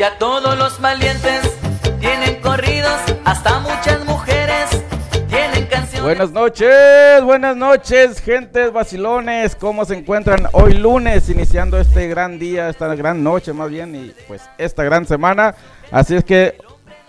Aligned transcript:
Ya 0.00 0.16
todos 0.16 0.56
los 0.56 0.80
valientes 0.80 1.58
tienen 2.00 2.40
corridos, 2.40 2.98
hasta 3.26 3.58
muchas 3.58 4.02
mujeres 4.06 4.82
tienen 5.28 5.66
canciones. 5.66 6.02
Buenas 6.02 6.30
noches, 6.30 7.22
buenas 7.22 7.54
noches, 7.54 8.18
gentes 8.22 8.72
vacilones. 8.72 9.54
¿Cómo 9.54 9.84
se 9.84 9.98
encuentran 9.98 10.46
hoy 10.52 10.72
lunes, 10.72 11.28
iniciando 11.28 11.78
este 11.78 12.08
gran 12.08 12.38
día, 12.38 12.70
esta 12.70 12.94
gran 12.94 13.22
noche 13.22 13.52
más 13.52 13.68
bien, 13.68 13.94
y 13.94 14.14
pues 14.26 14.40
esta 14.56 14.84
gran 14.84 15.06
semana? 15.06 15.54
Así 15.90 16.16
es 16.16 16.24
que 16.24 16.56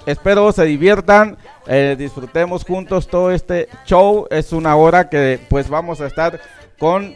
espero 0.05 0.51
se 0.51 0.65
diviertan, 0.65 1.37
eh, 1.67 1.95
disfrutemos 1.97 2.65
juntos 2.65 3.07
todo 3.07 3.31
este 3.31 3.69
show. 3.85 4.27
Es 4.29 4.51
una 4.51 4.75
hora 4.75 5.07
que 5.07 5.39
pues 5.49 5.69
vamos 5.69 6.01
a 6.01 6.07
estar 6.07 6.41
con 6.77 7.15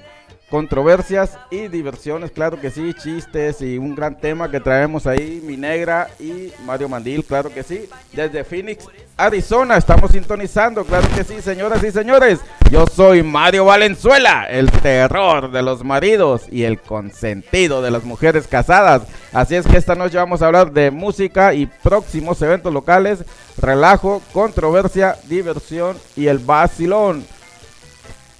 controversias 0.55 1.37
y 1.51 1.67
diversiones, 1.67 2.31
claro 2.31 2.61
que 2.61 2.71
sí, 2.71 2.93
chistes 2.93 3.61
y 3.61 3.77
un 3.77 3.93
gran 3.93 4.17
tema 4.17 4.49
que 4.49 4.61
traemos 4.61 5.05
ahí, 5.05 5.41
mi 5.43 5.57
negra 5.57 6.07
y 6.17 6.53
Mario 6.65 6.87
Mandil, 6.87 7.25
claro 7.25 7.53
que 7.53 7.61
sí, 7.61 7.89
desde 8.13 8.45
Phoenix, 8.45 8.87
Arizona, 9.17 9.75
estamos 9.75 10.11
sintonizando, 10.11 10.85
claro 10.85 11.09
que 11.13 11.25
sí, 11.25 11.41
señoras 11.41 11.83
y 11.83 11.91
señores, 11.91 12.39
yo 12.71 12.85
soy 12.87 13.21
Mario 13.21 13.65
Valenzuela, 13.65 14.45
el 14.49 14.71
terror 14.71 15.51
de 15.51 15.61
los 15.61 15.83
maridos 15.83 16.43
y 16.49 16.63
el 16.63 16.79
consentido 16.79 17.81
de 17.81 17.91
las 17.91 18.05
mujeres 18.05 18.47
casadas, 18.47 19.01
así 19.33 19.55
es 19.55 19.67
que 19.67 19.75
esta 19.75 19.95
noche 19.95 20.15
vamos 20.15 20.41
a 20.41 20.45
hablar 20.45 20.71
de 20.71 20.89
música 20.89 21.53
y 21.53 21.65
próximos 21.65 22.41
eventos 22.41 22.71
locales, 22.71 23.25
relajo, 23.57 24.21
controversia, 24.31 25.17
diversión 25.27 25.97
y 26.15 26.27
el 26.27 26.39
vacilón. 26.39 27.34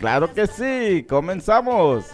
Claro 0.00 0.34
que 0.34 0.46
sí, 0.46 1.06
comenzamos. 1.08 2.04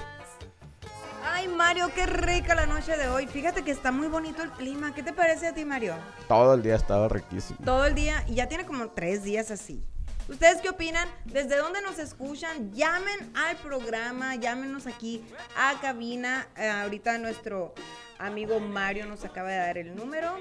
Mario, 1.54 1.90
qué 1.94 2.06
rica 2.06 2.54
la 2.54 2.66
noche 2.66 2.96
de 2.96 3.08
hoy. 3.08 3.26
Fíjate 3.26 3.62
que 3.62 3.70
está 3.70 3.92
muy 3.92 4.08
bonito 4.08 4.42
el 4.42 4.50
clima. 4.50 4.92
¿Qué 4.94 5.02
te 5.02 5.12
parece 5.12 5.48
a 5.48 5.54
ti, 5.54 5.64
Mario? 5.64 5.94
Todo 6.26 6.54
el 6.54 6.62
día 6.62 6.74
ha 6.74 6.76
estado 6.76 7.08
riquísimo. 7.08 7.58
Todo 7.64 7.86
el 7.86 7.94
día 7.94 8.24
y 8.26 8.34
ya 8.34 8.48
tiene 8.48 8.66
como 8.66 8.88
tres 8.90 9.22
días 9.22 9.50
así. 9.50 9.84
¿Ustedes 10.28 10.60
qué 10.60 10.70
opinan? 10.70 11.06
¿Desde 11.26 11.56
dónde 11.56 11.80
nos 11.82 11.98
escuchan? 11.98 12.72
Llamen 12.72 13.32
al 13.34 13.56
programa, 13.58 14.34
llámenos 14.34 14.86
aquí 14.86 15.24
a 15.56 15.78
cabina. 15.80 16.48
Eh, 16.56 16.68
ahorita 16.68 17.18
nuestro 17.18 17.74
amigo 18.18 18.58
Mario 18.58 19.06
nos 19.06 19.24
acaba 19.24 19.50
de 19.50 19.56
dar 19.58 19.78
el 19.78 19.94
número. 19.94 20.34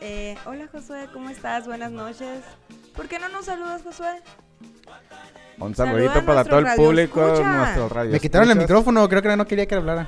Eh, 0.00 0.38
hola 0.46 0.68
Josué, 0.72 1.08
¿cómo 1.12 1.28
estás? 1.28 1.66
Buenas 1.66 1.90
noches. 1.90 2.42
¿Por 2.94 3.08
qué 3.08 3.18
no 3.18 3.28
nos 3.28 3.46
saludas, 3.46 3.82
Josué? 3.82 4.22
Un 5.60 5.74
saludito 5.74 6.24
para 6.24 6.44
todo 6.44 6.58
el 6.60 6.66
público, 6.74 7.20
radioescucha. 7.20 7.56
nuestro 7.56 7.88
radio. 7.88 8.10
Me 8.12 8.20
quitaron 8.20 8.50
el 8.50 8.56
micrófono, 8.56 9.08
creo 9.08 9.22
que 9.22 9.36
no 9.36 9.46
quería 9.46 9.66
que 9.66 9.74
hablara. 9.74 10.06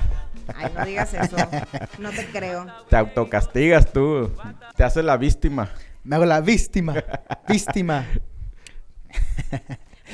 Ay, 0.55 0.71
no 0.75 0.85
digas 0.85 1.13
eso. 1.13 1.35
No 1.99 2.09
te 2.09 2.25
creo. 2.27 2.65
Te 2.89 2.95
autocastigas 2.97 3.91
tú. 3.93 4.31
Te 4.75 4.83
haces 4.83 5.03
la 5.05 5.15
víctima. 5.17 5.69
Me 6.03 6.15
hago 6.15 6.25
la 6.25 6.41
víctima. 6.41 6.95
víctima. 7.47 8.05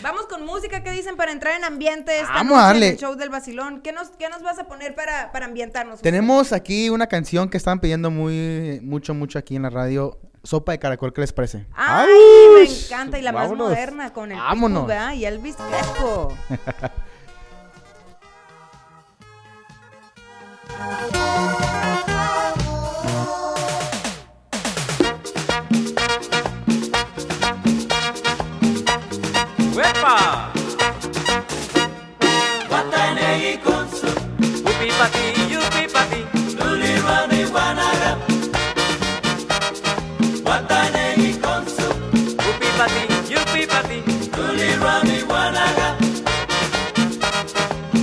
Vamos 0.03 0.27
con 0.27 0.45
música, 0.45 0.83
¿qué 0.83 0.91
dicen 0.91 1.17
para 1.17 1.31
entrar 1.31 1.57
en 1.57 1.63
ambiente 1.65 2.19
esta 2.19 2.31
Vamos 2.33 2.57
a 2.57 2.61
noche 2.61 2.67
en 2.67 2.73
darle. 2.73 2.89
el 2.89 2.97
show 2.97 3.15
del 3.15 3.29
vacilón? 3.29 3.81
¿Qué 3.81 3.91
nos, 3.91 4.09
qué 4.11 4.29
nos 4.29 4.41
vas 4.41 4.59
a 4.59 4.67
poner 4.67 4.95
para, 4.95 5.31
para 5.31 5.45
ambientarnos? 5.45 6.01
Tenemos 6.01 6.53
aquí 6.53 6.89
una 6.89 7.07
canción 7.07 7.49
que 7.49 7.57
estaban 7.57 7.79
pidiendo 7.79 8.09
muy, 8.11 8.79
mucho, 8.83 9.13
mucho 9.13 9.39
aquí 9.39 9.55
en 9.55 9.63
la 9.63 9.69
radio. 9.69 10.17
Sopa 10.43 10.71
de 10.71 10.79
caracol, 10.79 11.13
¿qué 11.13 11.21
les 11.21 11.33
parece? 11.33 11.65
¡Ay, 11.75 12.09
me 12.55 12.63
encanta! 12.63 13.19
Y 13.19 13.21
la 13.21 13.31
Vámonos. 13.31 13.57
más 13.57 13.69
moderna 13.69 14.13
con 14.13 14.31
el 14.31 14.37
Vámonos. 14.37 14.89
Y 15.15 15.25
Elvis 15.25 15.55
Crespo. 15.55 16.33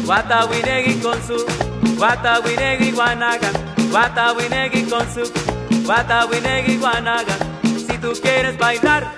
Guatawinegui 0.07 1.01
con 1.01 1.21
su 1.27 1.37
Guatawinegui 1.97 2.93
guanaga 2.93 3.51
Guatawinegui 3.91 4.85
con 4.89 5.05
su 5.13 5.23
Guatawinegui 5.85 6.77
guanaga. 6.77 7.37
Si 7.65 7.99
tú 7.99 8.13
quieres 8.23 8.57
bailar 8.57 9.13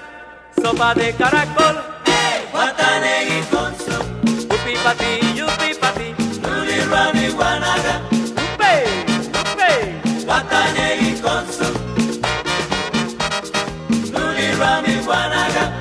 Sopa 0.63 0.95
de 0.95 1.13
caracol. 1.13 1.77
Guatanegui 2.53 3.43
con 3.51 3.75
su 3.77 3.97
Upi 4.55 4.75
pati, 4.83 5.35
yupi 5.37 5.75
pati. 5.79 6.15
Luli 6.43 6.81
rani 6.91 7.29
guanaga. 7.37 8.01
Upe, 8.55 8.73
upe 9.53 10.25
Guatanegui 10.25 11.21
con 11.21 11.45
su 11.53 11.69
rani 14.59 14.95
guanaga. 15.05 15.81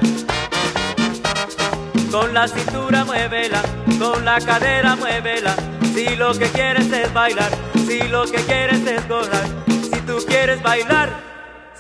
Con 2.12 2.34
la 2.34 2.47
cintura 2.47 3.03
muévela, 3.06 3.62
con 4.00 4.24
la 4.25 4.40
cadera 4.40 4.96
muévela. 4.96 5.56
Si 5.94 6.16
lo 6.16 6.34
que 6.34 6.47
quieres 6.47 6.91
es 6.91 7.13
bailar, 7.13 7.52
si 7.88 8.00
lo 8.08 8.25
que 8.25 8.38
quieres 8.44 8.85
es 8.85 9.08
gozar, 9.08 9.46
si 9.68 10.00
tú 10.02 10.18
quieres 10.28 10.62
bailar, 10.62 11.09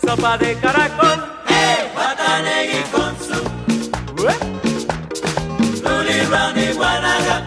sopa 0.03 0.37
de 0.37 0.55
caracol. 0.59 1.23
¡Hey! 1.47 1.89
Guatanegui 1.93 2.83
con 2.91 3.17
su 3.19 3.37
Luli 5.83 6.21
Rani 6.29 6.73
Guanaga. 6.73 7.46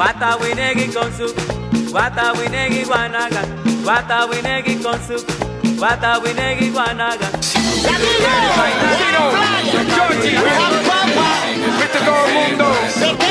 Guatawinegui 0.00 0.88
con 0.94 1.12
su 1.14 1.26
Guatawinegui 1.90 2.84
Guanaga 2.84 3.42
Guatawinegui 3.82 4.80
con 4.80 4.98
su 5.06 5.22
Guatawinegui 5.76 6.70
Guanaga 6.70 7.28
Viste 11.78 11.98
todo 11.98 12.26
el 12.26 12.32
mundo. 12.32 13.29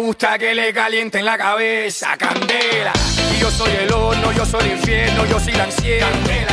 Me 0.00 0.06
gusta 0.06 0.38
que 0.38 0.54
le 0.54 0.72
calienten 0.72 1.26
la 1.26 1.36
cabeza, 1.36 2.16
candela. 2.16 2.90
Y 3.34 3.38
yo 3.38 3.50
soy 3.50 3.70
el 3.82 3.92
horno, 3.92 4.32
yo 4.32 4.46
soy 4.46 4.64
el 4.64 4.72
infierno, 4.78 5.26
yo 5.26 5.38
soy 5.38 5.52
la 5.52 5.64
ansiedad. 5.64 6.08
Candela. 6.10 6.52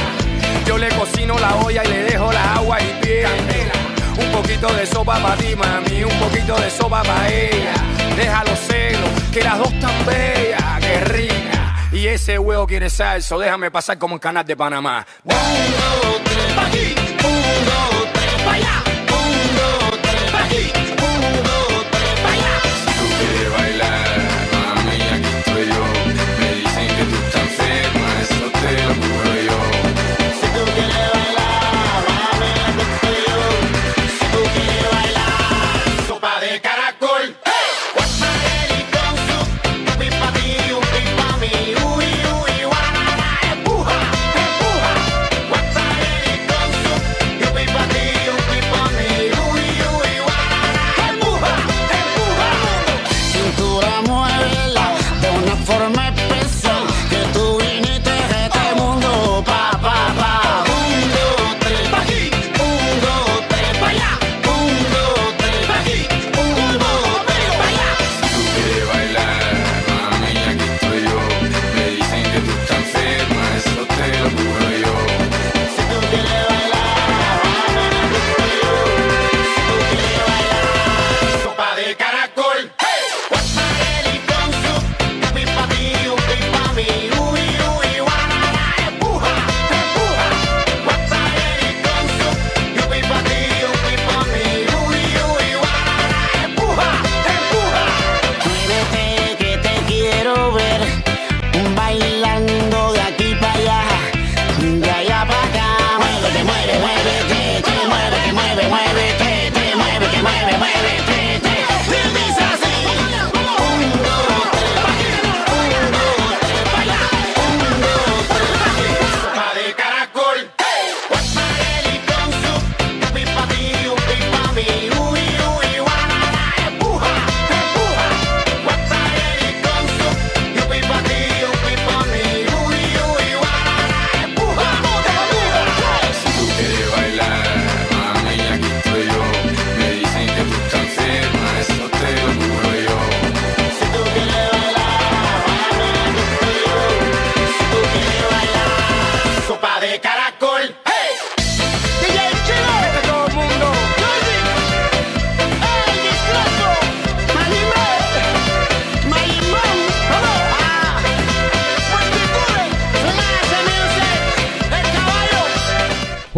Yo 0.66 0.78
le 0.78 0.90
cocino 0.90 1.40
la 1.40 1.56
olla 1.56 1.82
y 1.86 1.88
le 1.88 2.04
dejo 2.04 2.30
la 2.30 2.56
agua 2.56 2.78
y 2.82 3.02
piel. 3.02 3.24
Candela. 3.24 3.72
Un 4.20 4.32
poquito 4.34 4.68
de 4.74 4.86
sopa 4.86 5.24
para 5.24 5.38
ti, 5.38 5.56
mami, 5.56 6.04
un 6.04 6.20
poquito 6.20 6.58
de 6.58 6.70
sopa 6.70 7.02
para 7.04 7.30
ella. 7.30 7.74
Deja 8.18 8.44
los 8.44 8.60
celos, 8.60 9.10
que 9.32 9.42
las 9.42 9.58
dos 9.60 9.80
tan 9.80 10.06
bellas, 10.06 10.80
que 10.82 11.00
rica. 11.06 11.76
Y 11.94 12.08
ese 12.08 12.38
huevo 12.38 12.68
quiere 12.68 12.90
salso, 12.90 13.40
déjame 13.40 13.72
pasar 13.72 13.98
como 13.98 14.16
en 14.16 14.20
canal 14.20 14.46
de 14.46 14.58
Panamá. 14.58 15.08
Uno, 15.24 15.38
tres, 16.26 17.07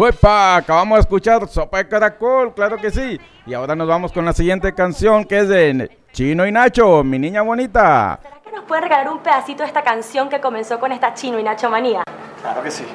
Huepa, 0.00 0.56
acabamos 0.56 0.96
de 0.96 1.00
escuchar 1.00 1.46
Sopa 1.46 1.76
de 1.76 1.86
Caracol, 1.86 2.54
claro 2.54 2.78
que 2.78 2.90
sí. 2.90 3.20
Y 3.44 3.52
ahora 3.52 3.76
nos 3.76 3.86
vamos 3.86 4.12
con 4.12 4.24
la 4.24 4.32
siguiente 4.32 4.74
canción 4.74 5.26
que 5.26 5.40
es 5.40 5.48
de 5.48 5.90
Chino 6.12 6.46
y 6.46 6.52
Nacho, 6.52 7.04
mi 7.04 7.18
niña 7.18 7.42
bonita. 7.42 8.18
¿Será 8.22 8.40
que 8.42 8.50
nos 8.50 8.64
puede 8.64 8.80
regalar 8.80 9.10
un 9.10 9.18
pedacito 9.18 9.62
de 9.62 9.66
esta 9.66 9.82
canción 9.82 10.30
que 10.30 10.40
comenzó 10.40 10.80
con 10.80 10.90
esta 10.90 11.12
Chino 11.12 11.38
y 11.38 11.42
Nacho 11.42 11.68
manía? 11.68 12.02
Claro 12.40 12.62
que 12.62 12.70
sí. 12.70 12.86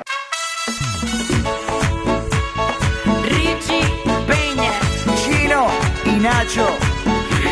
Richie 3.22 3.86
Peña, 4.26 4.72
Chino 5.16 5.68
y 6.06 6.20
Nacho. 6.20 6.68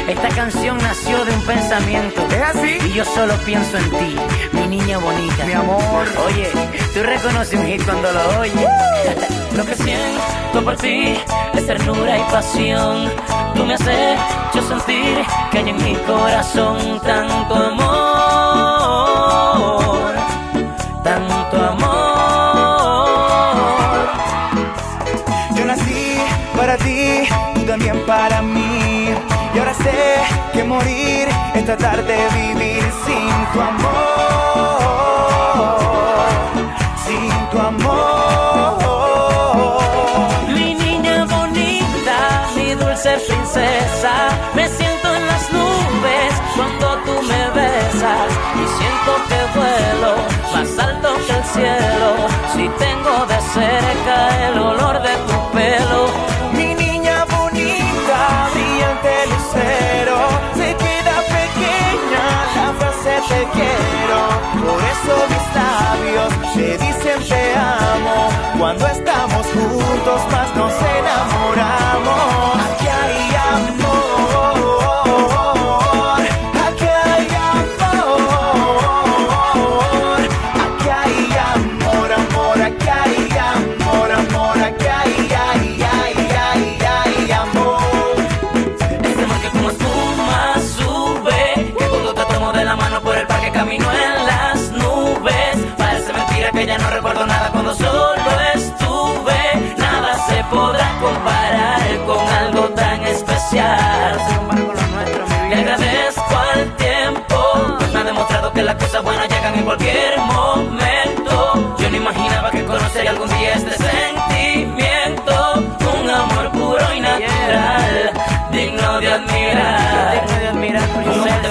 Esta 0.08 0.30
canción 0.30 0.80
nació 0.80 1.24
de 1.26 1.32
un 1.32 1.46
pensamiento. 1.46 2.26
¿Es 2.32 2.42
así? 2.42 2.78
Y 2.88 2.94
yo 2.94 3.06
solo 3.06 3.36
pienso 3.46 3.78
en 3.78 3.90
ti, 3.92 4.16
mi 4.54 4.66
niña 4.66 4.98
bonita. 4.98 5.46
Mi 5.46 5.54
amor. 5.54 6.08
Oye, 6.26 6.50
tú 6.92 7.04
reconoces 7.04 7.60
un 7.60 7.68
hit 7.68 7.86
cuando 7.86 8.12
lo 8.12 8.40
oyes. 8.40 8.56
Uh. 8.56 9.40
Lo 9.56 9.64
que 9.66 9.76
siento 9.76 10.64
por 10.64 10.76
ti 10.78 11.16
es 11.54 11.68
ternura 11.68 12.18
y 12.18 12.24
pasión. 12.32 13.12
Tú 13.56 13.64
me 13.66 13.76
haces 13.76 14.20
yo 14.54 14.62
sentir 14.64 15.24
que 15.52 15.60
hay 15.60 15.70
en 15.70 15.78
mi 15.78 15.94
corazón 16.08 17.00
tanto 17.02 17.56
amor, 17.56 17.84
tanto 21.04 21.64
amor. 21.72 21.94
Yo 25.56 25.66
nací 25.66 26.18
para 26.58 26.76
ti, 26.78 27.28
tú 27.54 27.62
también 27.62 28.04
para 28.08 28.42
mí. 28.42 29.14
Y 29.54 29.60
ahora 29.60 29.74
sé 29.76 30.20
que 30.52 30.64
morir 30.64 31.28
es 31.54 31.66
tratar 31.66 32.04
de 32.04 32.18
vivir 32.40 32.84
sin 33.06 33.30
tu 33.54 33.62
amor. 33.62 34.33
alto 49.04 49.24
que 49.28 49.60
vuelo, 49.60 50.16
más 50.54 50.80
alto 50.80 51.16
que 51.28 51.34
el 51.34 51.44
cielo, 51.44 52.28
si 52.54 52.70
tengo 52.84 53.26
de 53.26 53.40
cerca 53.54 54.48
el 54.48 54.60
olor 54.60 55.02
de 55.02 55.16
tu 55.28 55.52
pelo. 55.52 56.08
Mi 56.54 56.74
niña 56.74 57.26
bonita, 57.26 58.50
brillante 58.54 59.28
lucero, 59.28 60.18
se 60.56 60.76
queda 60.76 61.16
pequeña 61.38 62.26
la 62.56 62.74
frase 62.80 63.22
te 63.28 63.48
quiero, 63.56 64.20
por 64.66 64.80
eso 64.94 65.14
mis 65.32 65.48
labios 65.60 66.54
te 66.54 66.78
dicen 66.78 67.28
te 67.28 67.56
amo. 67.56 68.30
Cuando 68.58 68.88
estamos 68.88 69.33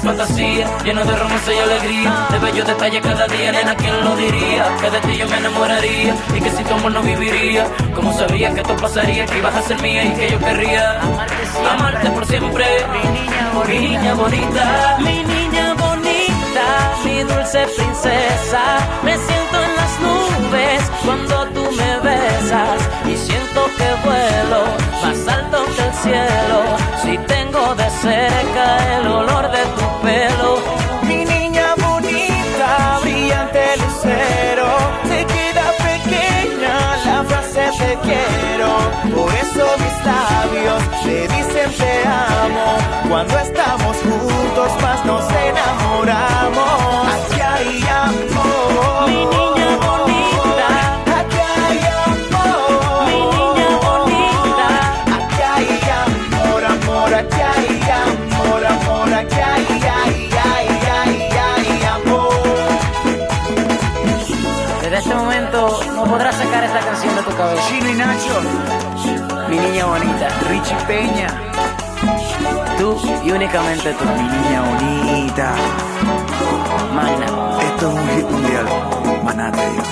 fantasía, 0.02 0.66
lleno 0.84 1.04
de 1.04 1.16
romance 1.16 1.54
y 1.54 1.58
alegría. 1.58 2.26
De 2.30 2.38
bellos 2.38 2.66
detalles 2.66 3.02
cada 3.02 3.26
día, 3.26 3.52
nena, 3.52 3.74
¿quién 3.76 4.04
lo 4.04 4.16
diría? 4.16 4.76
Que 4.80 4.90
de 4.90 5.00
ti 5.00 5.16
yo 5.16 5.28
me 5.28 5.36
enamoraría 5.36 6.14
Y 6.34 6.40
que 6.40 6.50
sin 6.50 6.64
tu 6.64 6.74
amor 6.74 6.92
no 6.92 7.02
viviría 7.02 7.66
Como 7.94 8.12
sabía 8.12 8.52
que 8.52 8.60
esto 8.60 8.76
pasaría, 8.76 9.26
que 9.26 9.38
ibas 9.38 9.54
a 9.54 9.62
ser 9.62 9.80
mía 9.80 10.04
y 10.04 10.12
que 10.14 10.30
yo 10.30 10.38
querría 10.38 11.00
Amarte 11.70 12.10
por 12.10 12.26
siempre. 12.26 12.64
Mi 12.92 13.20
niña 13.20 13.50
bonita, 13.54 13.78
mi 13.78 13.88
niña 13.88 14.14
bonita. 14.14 14.96
Mi 14.98 15.24
niña 15.24 15.74
bonita, 15.74 16.66
mi 17.04 17.22
dulce 17.22 17.66
princesa. 17.76 18.62
Me 19.02 19.16
siento 19.16 19.62
en 19.62 19.76
las 19.76 19.81
te 41.76 42.02
amo. 42.06 42.76
Cuando 43.08 43.38
estamos 43.38 43.96
juntos 43.98 44.41
Chino 67.68 67.88
y 67.90 67.94
Nacho, 67.94 68.40
Mi 69.48 69.58
niña 69.58 69.86
bonita 69.86 70.28
Richie 70.48 70.76
Peña, 70.86 71.28
Tú 72.78 72.98
y 73.24 73.30
únicamente 73.30 73.94
tú 73.94 74.04
mi 74.04 74.22
niña 74.22 74.62
bonita. 74.62 75.54
Magna 76.94 77.26
Esto 77.62 77.88
es 77.88 77.94
un 77.94 78.08
hit 78.08 78.30
mundial. 78.30 78.66
Maná 79.24 79.52
te 79.52 79.70
digo. 79.70 79.82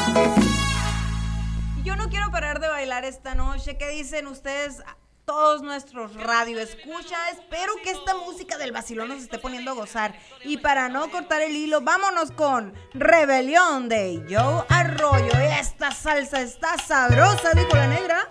Yo 1.85 1.97
no 1.97 2.09
quiero 2.09 2.31
parar 2.31 2.61
de 2.61 2.69
bailar 2.69 3.05
esta 3.05 3.35
noche. 3.35 3.77
¿Qué 3.79 3.89
dicen 3.89 4.27
ustedes? 4.27 4.83
Todos 5.31 5.63
nuestros 5.63 6.13
radio 6.15 6.59
escucha. 6.59 7.31
Espero 7.31 7.73
que 7.85 7.91
esta 7.91 8.17
música 8.17 8.59
del 8.59 8.73
vacilón 8.73 9.11
nos 9.11 9.23
esté 9.23 9.39
poniendo 9.39 9.71
a 9.71 9.75
gozar. 9.75 10.13
Y 10.43 10.57
para 10.57 10.89
no 10.89 11.09
cortar 11.09 11.41
el 11.41 11.55
hilo, 11.55 11.83
vámonos 11.83 12.33
con 12.33 12.75
Rebelión 12.95 13.89
de 13.89 14.25
Joe 14.29 14.65
Arroyo. 14.69 15.31
Esta 15.61 15.93
salsa 15.93 16.41
está 16.41 16.77
sabrosa, 16.79 17.53
dijo 17.55 17.77
la 17.77 17.87
negra. 17.87 18.27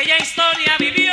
Aquella 0.00 0.16
historia 0.16 0.78
vivió 0.78 1.09